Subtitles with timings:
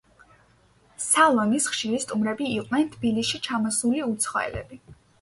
[1.07, 4.87] სალონის ხშირი სტუმრები იყვნენ თბილისში ჩამოსული უცხოელები.